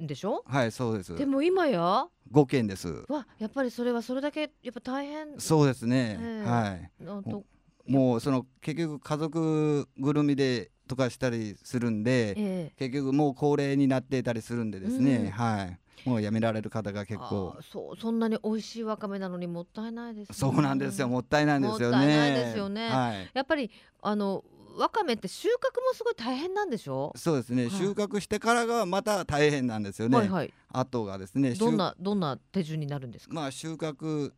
[0.00, 0.42] んでしょ？
[0.46, 1.14] はいそうです。
[1.16, 3.04] でも今や？5件です。
[3.08, 6.48] わやっぱりそれはそれだけやっぱ大変そうですね、ええ。
[6.48, 7.04] はい。
[7.04, 7.44] なと
[7.86, 12.72] もうその結局家族ぐるみでとかしたりするんで、ええ。
[12.76, 15.30] 結局もう高齢になっていたりするんでですね、うん。
[15.30, 17.56] はいもうやめられる方が結構。
[17.72, 20.34] そうそんなに美味しいわかめなのにもったいないですね。
[20.34, 21.08] そうなんですよ。
[21.08, 21.96] もったいないんですよね。
[21.96, 22.88] もったいないですよね。
[22.88, 23.30] はい。
[23.32, 23.70] やっぱり
[24.02, 24.44] あの
[24.76, 27.12] わかめって収穫もすごい大変なんでしょ？
[27.16, 27.70] そうですね、はい。
[27.70, 30.52] 収穫してからがまた大変なんですよね、はいはい。
[30.70, 33.34] 後がですねどんなどんな手順になるんですか？
[33.34, 34.32] まあ収穫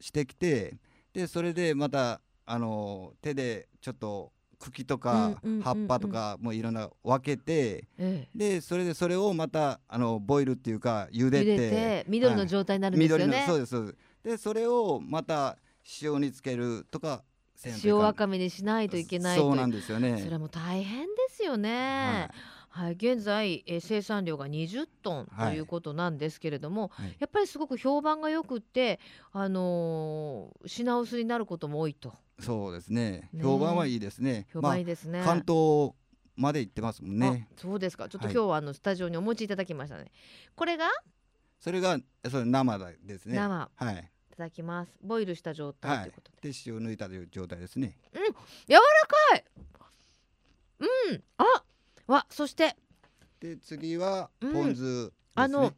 [0.00, 0.78] してきて
[1.12, 4.32] でそれでまたあの手でちょっと
[4.64, 13.44] 茎とか葉っぱとかもいろんな分けてええ、でそれでそれをまたあのボイルっていうか茹で茹て緑の状態になるんですよ緑のね。
[13.46, 13.96] そうですそうです。
[14.22, 15.58] でそれをまた
[16.00, 17.22] 塩につけるとか
[17.84, 20.20] 塩わかめにしないといけないそうなんですよね。
[20.22, 22.28] それも大変ですよね。
[22.68, 27.16] はい、現在、えー生産量が20トンとはいいうことなんですけれども、はい。
[27.20, 28.98] やっぱりすごく評判がよくって、
[29.32, 33.28] あのー品薄になることも多いとそうですね。
[33.32, 33.42] ね。
[33.42, 34.46] 評判はいいですね。
[34.52, 35.18] 評判いいですね。
[35.20, 35.92] まあ、関東
[36.36, 37.48] まで行ってますもんね。
[37.50, 38.08] あそうですか。
[38.08, 38.34] ちょっとはい。
[38.34, 40.10] 今日はあのスタジオにお持ちいただきましたね。
[40.56, 40.88] これが？
[41.60, 43.36] それがそれ生ですね。
[43.36, 43.70] 生。
[43.74, 43.94] はい。
[44.32, 44.92] いただきます。
[45.02, 46.10] ボイルした状態とい。
[46.10, 46.50] うことで。
[46.50, 47.96] で塩抜いたという状態ですね。
[50.80, 51.44] うん、あ、
[52.08, 52.76] わ、そして。
[53.38, 54.52] で次はうん。
[54.52, 55.72] ポン酢ですね、あの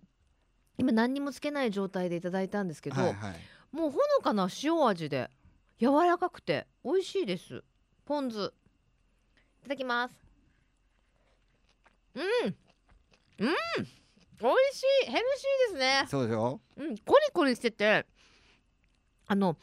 [0.79, 3.35] 今何にもつけない状態でいただいたんですけど、はいはい。
[3.73, 5.31] もうほのかな塩味で
[5.78, 7.62] 柔らかくて美味しいです。
[8.04, 8.52] ポン酢。
[9.60, 10.14] いただきます。
[12.14, 12.56] うん、うん、
[13.38, 13.54] 美味
[14.72, 16.04] しい、ヘルシーですね。
[16.08, 18.06] そうでしょうん、コリコリしてて、
[19.26, 19.56] あの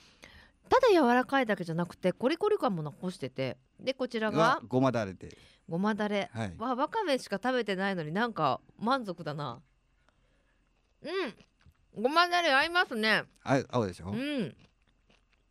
[0.69, 5.35] ただ柔らかいだけじゃなくてコリコリ感も残してて、でこちらががごまだれて
[5.67, 6.29] ごまだれ。
[6.33, 6.53] はい。
[6.57, 9.61] わわかめしか食べてないのになんか満足だな。
[11.01, 12.03] うん。
[12.03, 13.23] ごまだれ合いますね。
[13.43, 14.55] あ青でしょ、うん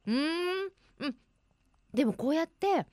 [0.07, 0.73] うーん。
[1.01, 1.17] うん。
[1.93, 2.87] でもこうやって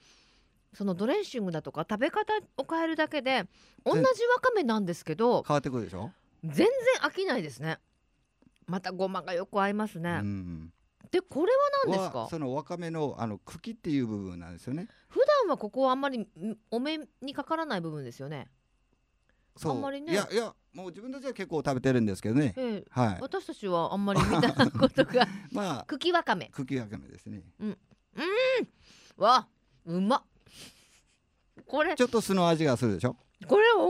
[0.73, 3.45] そのドレッシングだとか食べ方を変えるだけで
[3.85, 4.05] 同じわ
[4.41, 6.11] かめなんですけど変わってくるでしょ、
[6.43, 6.67] 全然
[7.01, 7.79] 飽きないですね。
[8.67, 10.73] またごまがよく合いますね、うん
[11.11, 11.57] でこれは
[11.87, 12.19] 何ですか？
[12.19, 14.87] はそのわかめのあの茎っていう部分なんですよね。
[15.07, 16.27] 普段はここはあんまりん
[16.69, 18.47] お目にかからない部分ですよね
[19.63, 20.13] あんまりね。
[20.13, 22.53] いやいやもう自分たちは結構食べてるんですけどね。
[22.55, 22.85] ええ。
[22.89, 23.17] はい。
[23.21, 26.49] 私たちはあんまり見たことが まあ茎わかめ。
[26.53, 27.43] 茎わかめですね。
[29.17, 29.47] わ
[29.85, 30.17] うま。
[30.17, 30.23] っ
[31.65, 31.95] これ。
[31.95, 33.15] ちょっと酢の味がするでしょ？
[33.47, 33.83] これ美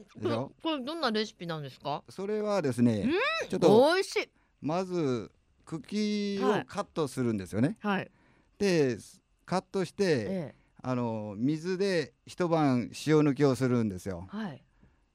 [0.00, 0.20] 味しい。
[0.22, 0.52] でしょ？
[0.62, 2.04] これどんなレシピなんですか？
[2.08, 3.08] それはですね
[3.48, 4.28] ちょっと美味しい。
[4.60, 5.30] まず
[5.64, 6.60] 茎はい。
[6.62, 8.10] をカットするんですよね、はい。
[8.58, 8.98] で
[9.46, 14.28] カットして、えあの水で一晩塩抜きをするんですよ。
[14.32, 14.64] えはい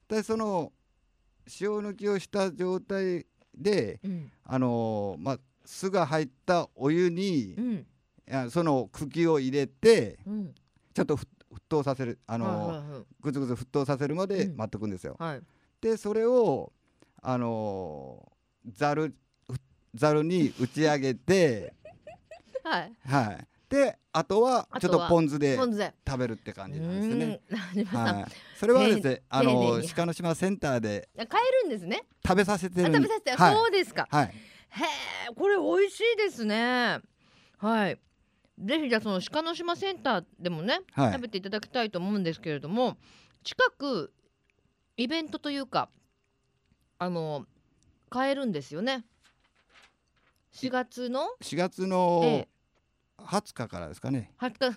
[0.08, 0.72] でその
[1.60, 3.26] 塩抜きをした状態
[3.56, 4.32] でうん。
[4.44, 7.86] あのまあ酢が入ったお湯にう、ん。
[8.30, 10.54] あその茎を入れてうん。
[10.92, 13.02] ちょっとふ沸騰させるあの、はいはいはい。
[13.20, 14.56] ぐつぐつ沸騰させるまでうん。
[14.56, 15.16] 待っとくんですよ。
[15.18, 15.42] はい。
[15.80, 16.72] でそれを
[17.22, 18.32] あの
[18.74, 19.14] ざる
[19.94, 21.72] ざるに打ち上げて
[22.64, 22.92] はい。
[23.06, 25.56] はいであとはちょっとポン酢で
[26.06, 27.84] 食べるって感じなんですね。
[27.90, 28.24] はい、
[28.56, 29.88] それはですね、あのに。
[29.88, 32.04] 鹿の島センターで買えるんですね。
[32.24, 34.06] 食べさせて食べさせてはい、そうですか。
[34.10, 34.30] はい、へ
[35.30, 37.00] えこれ美味しいですね。
[37.58, 37.98] はい。
[38.58, 41.12] ぜひじゃあその鹿の島センターでもね、はい。
[41.14, 42.96] 食べていただきたいと思うんですけれども
[43.42, 44.12] 近く
[44.96, 45.88] イベントというか
[46.98, 47.46] あの
[48.10, 49.04] 買えるんですよね。
[50.52, 52.53] 4月の？4月のええ
[53.26, 54.30] 20日からですかね。
[54.38, 54.72] 20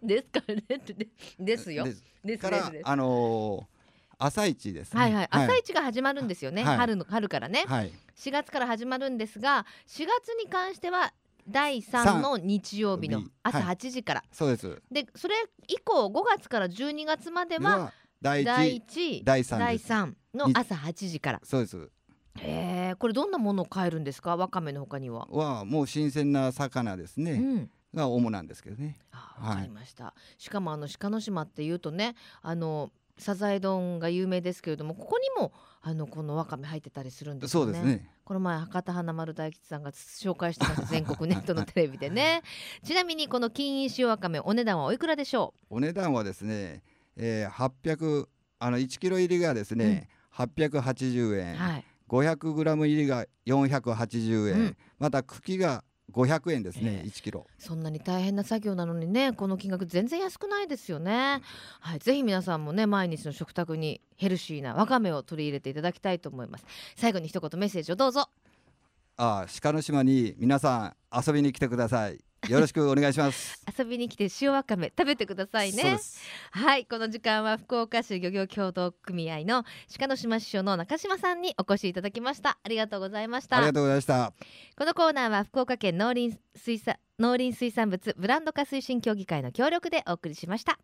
[0.00, 1.84] 日ですからねってでですよ。
[2.24, 2.42] です。
[2.42, 3.80] からあのー
[4.22, 5.00] 朝市ですね。
[5.00, 6.76] はいはい、朝市が始まるんですよね、はい。
[6.76, 11.14] 春の春からね、はい、4月から始まるんですが4月に関しては
[11.48, 13.76] 第3の日曜日の朝はい。
[13.76, 14.82] 8時から、そうです。
[14.90, 15.34] でそれ
[15.68, 19.88] 以降5月から12月まではは第第一1第三です。
[19.88, 21.40] 第3の朝8時から。
[21.42, 21.90] そうです。
[22.36, 24.36] へえこれどんなものを買えるんですか？
[24.36, 27.32] わかめの他には、はもう新鮮な魚ですね。
[27.32, 28.98] うんが主なんですけどね。
[29.12, 29.48] あはい。
[29.50, 37.72] わかりました、しかもあの鹿の島っていうとねあのサザエ丼が有名ですけれどもここにもあのこのわかめ入ってたりするんですよね。
[37.74, 38.10] そうですね。
[38.24, 42.42] この前博多華丸大吉さんが紹介してました 全国ネットのテレビでね。
[42.84, 46.82] ちなみにこの金銀塩わかめお値段はおいくらでしょお値段はですね、
[47.16, 48.28] えー、800
[48.58, 51.84] あの1キロ入りがですね、880う、円、はい。
[52.08, 54.76] 500グラム入りが480円、うん。
[54.98, 57.08] また茎が500円ですね、ええ。
[57.08, 57.46] 1キロ。
[57.58, 61.40] そんなに大変な作業なのにねこの金額全然安くないですよね。
[61.80, 66.66] はいぜひ皆さんもね毎日の食卓にヘルシーなわかめを取り入れていただきたいと思います。
[66.96, 68.28] 最後に一言メッセージをどうぞ。
[69.16, 72.29] あ鹿の島に皆さん遊びに来てください。
[72.48, 73.62] よろしくお願いします。
[73.78, 75.98] 遊びに来て塩わかめ食べてくださいね。
[76.52, 79.64] はいこの時間は福岡市漁業協同組合の
[79.98, 84.32] 鹿の島支所の中島さんにお越しいただきましたありがとうございましたありがとうございました。
[84.76, 90.78] このコーナーは福岡県農林水産農林水産物ブランド化推進協議会の協力でお送りしました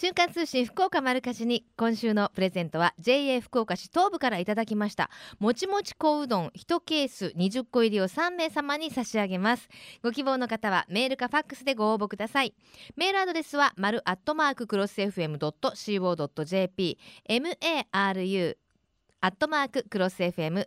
[0.00, 5.10] 瞬間通信福岡丸かじに今週のプレゼントは JA 福岡市東部からいただきました。
[5.38, 9.68] もちもち小うどん1ケース20個入りを3名様に差し上げます。
[10.02, 12.54] ご希望の方はメールかファックスでご応募ください。
[12.96, 16.98] メールアドレスは丸アットマーククロス FM.co.jp
[17.92, 18.56] maru
[19.22, 20.66] アットマーククロス FM.co.jp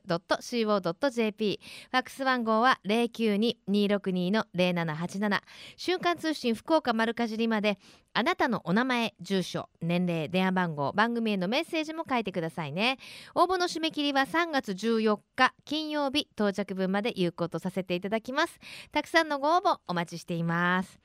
[1.89, 5.41] ファックス番号は092-262の0787
[5.75, 7.79] 瞬間通信福岡丸かじりまで
[8.15, 12.99] あなたのお名前住所年齢電話番号番組へのメッセージも書いてくださいね。
[13.33, 18.59] 応募の締め切りは3月14日金曜日到着分まで有効とさせていただきます。
[18.91, 20.99] たくさんのご応募お待ちしています。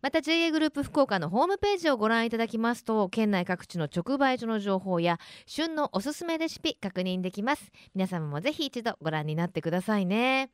[0.00, 7.72] また JA グループ福岡のホームページをご覧いただきますと県内各地の直売所の情報や旬のおすすめレシピ確認できます。
[7.94, 10.50] 皆様もぜひ一度ご覧になってくださいね。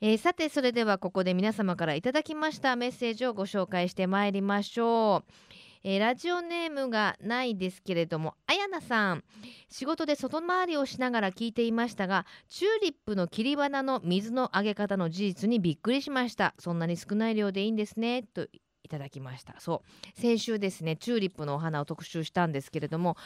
[0.00, 5.32] えーさてそれではここで皆様からいただきましたメッセージをご紹介してまいりましょう、
[5.84, 9.22] えーラジオネームがないですけれどもあやなさん。
[9.68, 16.54] 仕事で外回りをしながら聞いていましたがチューリップの切り花の水のあげ方の事実にびっくりしました。
[16.58, 18.24] そんなに少ない量でいいんですね。
[18.24, 18.48] と
[18.82, 19.54] いただきました。
[19.60, 20.20] そう。
[20.20, 23.16] 先週ですねチューリップのお花を特集したんですけれども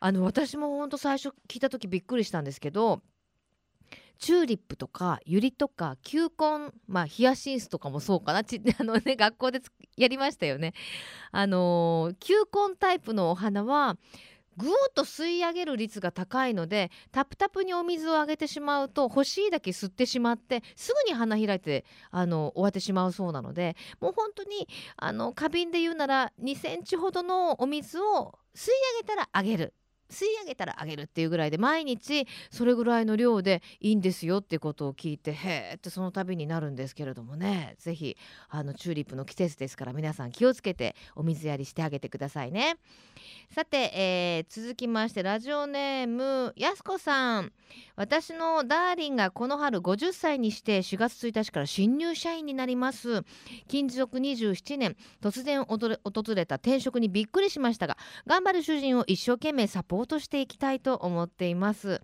[0.00, 3.02] あの私も本当最初聞いた時びっくりしたんですけど
[4.18, 8.44] チューリップとかユリとか球根まあヒヤシンスとかもそうかな。
[8.44, 9.60] ち あのね学校で
[9.96, 10.74] やりましたよね。
[11.32, 13.96] あの球根タイプのお花は
[14.58, 29.72] ぐーっと吸い上げる率が高いのでタプタプにお水をあげてしまうと欲しいだけ吸ってしまってすぐに花開いてあの終わってしまうそうなのでもう本当にあの花瓶で言うなら2センチほどのお水を吸い上げたらあげる。
[30.10, 37.76] 吸い上げたらあげるっていうぐらいで毎日それぐらいの量でいいんですよってことを聞いてへーってその度になるんですけれどもね。
[37.78, 38.16] ぜひ
[38.48, 42.76] あのチューリップの季節ですから皆さん気をつけてお水やりしてあげてくださいね。
[43.54, 47.52] さて、えー続きましてラジオネームやすこさん。
[47.94, 53.22] 私のダーリンがこの春50歳にして4月1日から新入社員になります。
[53.68, 57.96] 勤続27年突然訪れ訪れた転職にびっくりしましたが
[58.26, 62.02] 頑張る主人を一生懸命サポートしていきたいと思っています。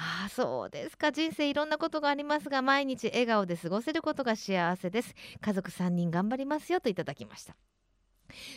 [0.00, 1.10] ああそうですか。
[1.10, 5.14] 人生いろんなことがありますが毎日笑顔で過ごせることが幸せです。
[5.40, 7.56] 家族3人頑張りますよといただきました。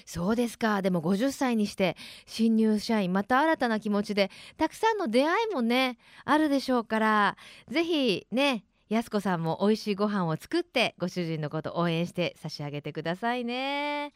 [0.06, 0.82] そうですか。
[0.82, 1.98] でも50歳にして
[2.28, 7.38] 新入社員また新たな気持ちでたくさんの出会いもねあるでしょうから
[7.70, 14.14] ぜひねやすこさんも美味しいご飯を作ってご主人のこと応援して差し上げてくださいね。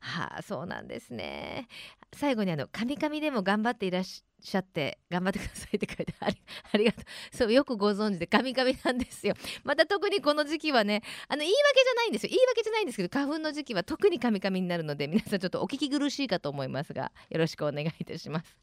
[0.00, 1.68] はあそうなんですね。
[2.14, 6.36] 最後にあの「カミカミ」でも頑張っていらっしゃって頑張ってくださいって書いてあり
[6.72, 9.34] ありがとうそうよくご存知で「カミカミ」なんですよ。
[9.64, 18.56] また特にこの時期はねあの言い訳じゃないんですよ言い訳じゃないんですけど花粉の時期は特にカミカミになるので皆さんちょっとお聞き苦しいかと思いますがよろしくお願いいたします。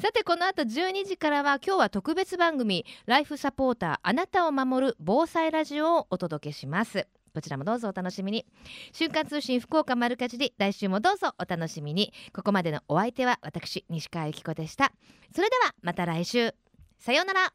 [0.00, 7.06] さてこの後12時からは今日は特別番組「ライフサポーターあなたを守る防災ラジオ」をお届けします。
[7.32, 8.46] こちらもどうぞお楽しみに。
[8.92, 12.12] 瞬間通信福岡丸かじり来週もどうぞお楽しみに。
[12.32, 14.92] ここまでのお相手は私西川由紀子でした。
[15.34, 16.54] それではまた来週。
[16.98, 17.52] さようなら。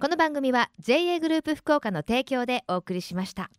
[0.00, 3.50] この番組は JA グループ福岡の提供でお送りしました。